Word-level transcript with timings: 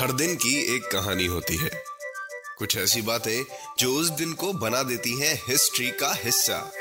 हर 0.00 0.12
दिन 0.12 0.34
की 0.34 0.76
एक 0.76 0.82
कहानी 0.82 1.26
होती 1.26 1.56
है। 1.56 1.70
कुछ 2.58 2.76
ऐसी 2.76 3.02
बातें 3.02 3.44
जो 3.78 3.94
उस 3.94 4.08
दिन 4.08 4.32
को 4.32 4.52
बना 4.52 4.82
देती 4.82 5.20
हैं 5.20 5.42
हिस्ट्री 5.48 5.90
का 5.90 6.14
हिस्सा। 6.24 6.72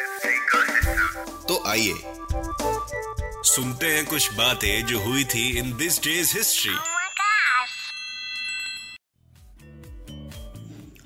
तो 1.47 1.63
आइए 1.67 1.93
सुनते 3.43 3.85
हैं 3.85 4.05
कुछ 4.05 4.33
बातें 4.33 4.85
जो 4.85 4.99
हुई 4.99 5.23
थी 5.23 5.57
इन 5.57 5.77
दिस 5.77 5.99
डेज़ 6.03 6.37
हिस्ट्री. 6.37 6.75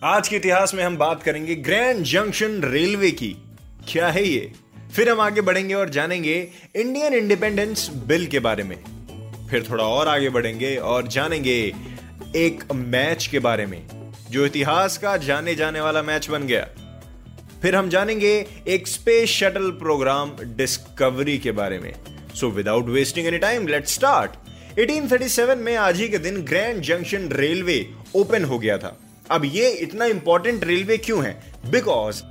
आज 0.03 0.27
के 0.27 0.35
इतिहास 0.35 0.73
में 0.73 0.83
हम 0.83 0.97
बात 0.97 1.23
करेंगे 1.23 1.55
ग्रैंड 1.55 2.03
जंक्शन 2.03 2.63
रेलवे 2.63 3.11
की। 3.11 3.35
क्या 3.91 4.07
है 4.07 4.27
ये? 4.27 4.53
फिर 4.95 5.09
हम 5.09 5.21
आगे 5.21 5.41
बढ़ेंगे 5.41 5.73
और 5.73 5.89
जानेंगे 5.89 6.51
इंडियन 6.75 7.13
इंडिपेंडेंस 7.13 7.89
बिल 7.89 8.27
के 8.27 8.39
बारे 8.39 8.63
में। 8.63 8.92
फिर 9.53 9.65
थोड़ा 9.69 9.83
और 9.83 10.07
आगे 10.07 10.29
बढ़ेंगे 10.29 10.75
और 10.75 11.07
जानेंगे 11.07 11.73
एक 12.35 12.63
मैच 12.75 13.27
के 13.27 13.39
बारे 13.39 13.65
में, 13.65 14.11
जो 14.31 14.45
इतिहास 14.45 14.97
का 14.97 15.17
जाने 15.17 15.55
जाने 15.55 15.81
वाला 15.81 16.01
मैच 16.01 16.29
बन 16.29 16.43
गया। 16.43 16.67
फिर 17.61 17.75
हम 17.75 17.89
जानेंगे 17.89 18.47
एक 18.67 18.87
स्पेस 18.87 19.29
शटल 19.29 19.69
प्रोग्राम 19.71 20.31
डिस्कवरी 20.43 21.37
के 21.37 21.51
बारे 21.51 21.79
में। 21.79 21.93
So 22.35 22.49
without 22.49 22.85
wasting 22.85 23.27
any 23.27 23.37
time 23.37 23.67
let 23.67 23.87
start 23.87 24.31
1837 24.79 25.57
में 25.57 25.75
आज 25.75 25.99
ही 25.99 26.09
के 26.09 26.17
दिन 26.17 26.41
ग्रैंड 26.41 26.81
जंक्शन 26.81 27.29
रेलवे 27.31 27.93
ओपन 28.15 28.43
हो 28.43 28.59
गया 28.59 28.77
था। 28.77 28.97
अब 29.31 29.45
ये 29.45 29.69
इतना 29.69 30.05
इंपॉर्टेंट 30.05 30.63
रेलवे 30.63 30.97
क्यों 30.97 31.23
है? 31.25 31.53
Because 31.71 32.23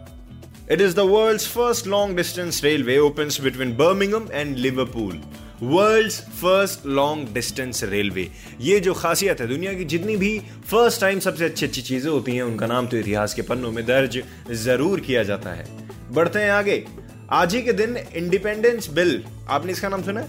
it 0.72 0.80
is 0.80 0.96
the 0.96 0.98
world's 0.98 1.46
first 1.48 1.86
long 1.86 2.16
distance 2.16 2.64
railway 2.64 2.98
open 2.98 3.30
between 3.42 3.76
Birmingham 3.76 4.28
and 4.32 4.56
Liverpool 4.56 5.22
world's 5.62 6.18
first 6.40 6.86
long 6.86 7.28
distance 7.34 7.82
railway 7.84 8.28
ये 8.60 8.78
जो 8.80 8.94
खासियत 8.94 9.40
है 9.40 9.46
दुनिया 9.48 9.72
की, 9.72 9.84
जितनी 9.84 10.16
भी 10.16 10.38
फ़र्स्ट 10.70 11.00
टाइम 11.00 11.18
सबसे 11.20 11.44
अच्छी 11.44 11.66
अच्छी 11.66 11.82
चीज़ें 11.82 12.10
होती 12.10 12.34
हैं, 12.36 12.42
उनका 12.42 12.66
नाम 12.66 12.86
तो 12.86 12.96
इतिहास 12.96 13.34
के 13.34 13.42
पन्नों 13.42 13.70
में 13.72 13.84
दर्ज 13.86 14.22
ज़रूर 14.62 15.00
किया 15.00 15.22
जाता 15.22 15.50
है। 15.50 15.66
बढ़ते 16.12 16.38
हैं 16.38 16.50
आगे। 16.50 16.84
आज 17.32 17.54
ही 17.54 17.62
के 17.62 17.72
दिन 17.72 17.96
इंडिपेंडेंस 17.96 18.90
बिल 18.90 19.22
आपने 19.48 19.72
इसका 19.72 19.88
नाम 19.88 20.02
सुना 20.02 20.26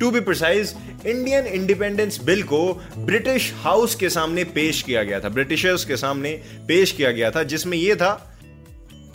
to 0.00 0.10
be 0.10 0.20
precise 0.20 0.74
Indian 1.06 1.46
independence 1.46 2.20
bill 2.24 2.42
को 2.44 2.62
ब्रिटिश 2.96 3.52
हाउस 3.56 3.94
के 3.94 4.10
सामने 4.10 4.44
पेश 4.50 4.82
किया 4.82 5.02
गया 5.02 5.20
था 5.20 5.28
ब्रिटिशर्स 5.30 5.84
के 5.84 5.96
सामने 5.96 6.30
पेश 6.68 6.92
किया 6.92 7.10
गया 7.10 7.30
था, 7.30 7.42
जिसमें 7.42 7.78
यह 7.78 7.94
था 7.94 8.31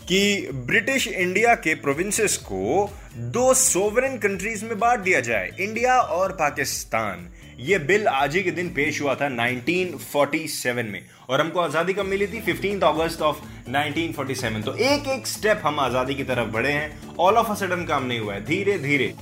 कि 0.08 0.50
ब्रिटिश 0.54 1.08
इंडिया 1.08 1.54
के 1.56 1.74
प्रोविंसेस 1.76 2.38
को 2.38 2.90
दो 3.16 3.54
सोवरेन 3.54 4.18
कंट्रीज़ 4.18 4.64
में 4.66 4.78
बांट 4.80 5.00
दिया 5.00 5.20
जाए, 5.20 5.50
इंडिया 5.60 5.98
और 6.00 6.32
पाकिस्तान। 6.32 7.28
ये 7.60 7.80
बिल 7.80 8.08
आज 8.08 8.36
ही 8.36 8.44
के 8.44 8.52
दिन 8.52 8.70
पेश 8.70 9.02
हुआ 9.02 9.16
था 9.16 9.30
1947 9.30 10.90
में। 10.92 11.02
और 11.30 11.42
हमको 11.42 11.60
आज़ादी 11.60 11.94
कब 11.94 12.06
मिली 12.06 12.28
थी? 12.28 12.42
15 12.42 12.88
अगस्त 12.88 13.22
ऑफ़ 13.22 13.38
1947 13.70 14.64
तो 14.64 14.76
एक 14.76 15.08
एक 15.08 15.28
स्टेप 15.28 15.62
हम 15.64 15.80
आज़ादी 15.80 16.16
की 16.16 16.24
तरफ़ 16.24 16.48
बढ़े 16.48 16.72
हैं। 16.72 17.16
ऑल 17.20 17.34
ऑफ़ 17.34 17.52
अ 17.52 17.56
सडन 17.56 17.86
काम 17.86 18.06
नहीं 18.06 18.20
हुआ 18.20 18.34
है। 18.34 18.46
धीरे 18.46 18.78
धीरे। 18.80 19.14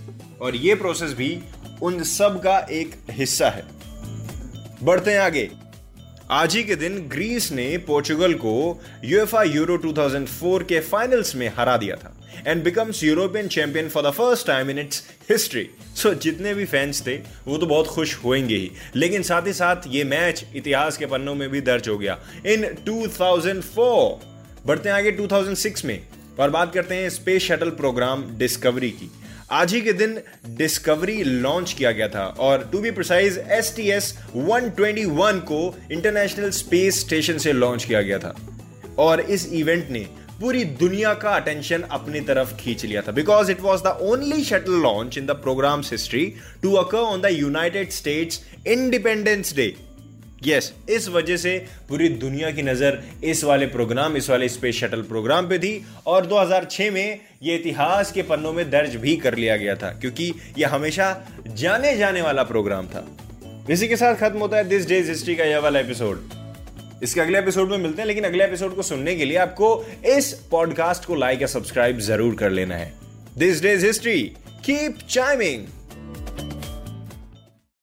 और 0.41 0.55
ये 0.55 0.75
प्रोसेस 0.75 1.13
भी 1.13 1.39
उन 1.81 2.03
सब 2.03 2.41
का 2.43 2.57
एक 2.71 2.95
हिस्सा 3.11 3.49
है। 3.49 3.63
बढ़ते 4.83 5.11
हैं 5.11 5.19
आगे। 5.19 5.49
आज 6.31 6.55
ही 6.55 6.63
के 6.63 6.75
दिन 6.75 6.97
ग्रीस 6.99 7.51
ने 7.51 7.77
पोर्चुगल 7.77 8.33
को 8.33 8.81
यूएफआ 9.05 9.43
यूरो 9.43 9.77
2004 9.77 10.63
के 10.63 10.79
फाइनल्स 10.79 11.35
में 11.35 11.51
हरा 11.57 11.77
दिया 11.77 11.95
था 11.95 12.29
and 12.47 12.63
becomes 12.63 13.03
European 13.03 13.47
champion 13.47 13.89
for 13.89 14.03
the 14.03 14.11
first 14.11 14.47
time 14.47 14.69
in 14.69 14.79
its 14.79 15.03
history 15.31 15.69
so 15.95 16.13
जितने 16.13 16.53
भी 16.53 16.65
फैंस 16.65 17.07
थे, 17.07 17.15
वो 17.47 17.57
तो 17.57 17.65
बहुत 17.65 17.87
खुश 17.87 18.15
होंगे 18.15 18.55
ही। 18.55 18.71
लेकिन 18.95 19.23
साथ 19.23 19.47
ही 19.47 19.53
साथ 19.53 19.75
ये 19.87 20.03
मैच 20.03 20.45
इतिहास 20.55 20.97
के 20.97 21.05
पन्नों 21.05 21.35
में 21.35 21.49
भी 21.49 21.61
दर्ज 21.61 21.89
हो 21.89 21.97
गया। 21.97 22.19
इन 22.45 22.75
2004 22.85 24.19
बढ़ते 24.65 24.89
हैं 24.89 24.95
आगे 24.95 25.11
2006 25.11 25.85
में। 25.85 26.07
और 26.39 26.49
बात 26.49 26.73
करते 26.73 26.95
हैं 26.95 27.09
स्पेस 27.09 27.43
शटल 27.43 27.69
प्रोग्राम 27.69 28.37
डिस्कवरी 28.37 28.89
की। 28.89 29.11
आज 29.51 29.73
ही 29.73 29.79
के 29.81 29.93
दिन 29.93 30.17
डिस्कवरी 30.47 31.23
लॉन्च 31.23 31.73
किया 31.73 31.91
गया 31.91 32.07
था 32.07 32.23
और 32.39 32.69
to 32.71 32.79
be 32.79 32.91
precise 32.91 33.37
S 33.37 33.73
T 33.75 33.89
S 33.91 34.17
one 34.35 35.39
को 35.47 35.75
इंटरनेशनल 35.91 36.49
स्पेस 36.49 36.99
स्टेशन 36.99 37.37
से 37.37 37.53
लॉन्च 37.53 37.83
किया 37.83 38.01
गया 38.01 38.19
था। 38.19 38.35
और 38.99 39.19
इस 39.19 39.47
इवेंट 39.53 39.89
ने 39.89 39.99
पूरी 40.41 40.63
दुनिया 40.63 41.13
का 41.13 41.29
अटेंशन 41.29 41.81
अपनी 41.81 42.19
तरफ़ 42.19 42.55
खींच 42.55 42.85
लिया 42.85 43.01
था। 43.01 43.11
Because 43.11 43.51
it 43.51 43.61
was 43.61 43.83
the 43.83 43.97
only 44.01 44.43
shuttle 44.43 44.81
launch 44.81 45.17
in 45.17 45.25
the 45.25 45.31
program 45.31 45.81
history 45.81 46.25
to 46.63 46.73
occur 46.73 46.97
on 46.97 47.21
the 47.21 47.29
United 47.31 47.91
States 47.91 48.41
independence 48.67 49.55
day 49.55 49.75
yes 50.47 50.73
इस 50.89 51.07
वजह 51.09 51.37
से 51.37 51.57
पूरी 51.89 52.09
दुनिया 52.09 52.51
की 52.51 52.61
नज़र 52.61 53.01
इस 53.23 53.43
वाले 53.43 53.65
प्रोग्राम 53.67 54.17
इस 54.17 54.29
वाले 54.29 54.49
स्पेस 54.49 54.75
शटल 54.75 55.01
प्रोग्राम 55.03 55.47
पे 55.49 55.59
थी 55.59 55.73
और 56.07 56.25
2006 56.25 56.91
में 56.91 57.19
ये 57.43 57.55
इतिहास 57.55 58.11
के 58.11 58.21
पन्नों 58.21 58.53
में 58.53 58.69
दर्ज 58.71 58.95
भी 58.95 59.15
कर 59.17 59.35
लिया 59.35 59.57
गया 59.57 59.75
था, 59.75 59.91
क्योंकि 59.91 60.33
ये 60.57 60.65
हमेशा 60.65 61.07
जाने 61.47 61.95
जाने 61.97 62.21
वाला 62.21 62.43
प्रोग्राम 62.43 62.87
था। 62.87 63.05
इसी 63.69 63.87
के 63.87 63.95
साथ 63.95 64.15
खत्म 64.15 64.39
होता 64.39 64.57
है 64.57 64.63
दिस 64.63 64.87
डेज़ 64.87 65.09
हिस्ट्री 65.09 65.35
का 65.35 65.43
यह 65.43 65.59
वाला 65.59 65.79
एपिसोड 65.79 66.29
इसके 67.03 67.21
अगले 67.21 67.39
एपिसोड 67.39 67.69
में 67.69 67.77
मिलते 67.77 68.01
हैं, 68.01 68.07
लेकिन 68.07 68.23
अगले 68.23 68.43
एपिसोड 68.43 68.75
को 68.75 68.81
सुनने 68.81 69.15
के 69.15 69.25
लिए 69.25 69.37
आपको 69.37 69.85
इस 70.07 70.31
पॉडकास्ट 70.51 71.05
को 71.05 71.15
लाइक 71.15 71.41
या 71.41 71.47
सब्सक्राइब 71.47 71.99
ज़रूर 72.01 72.35
कर 72.35 72.49
लेना 72.51 72.75
है। 72.75 72.93
This 73.37 73.61
day's 73.61 73.85
history 73.85 74.21
keep 74.65 74.97
chiming 75.09 75.65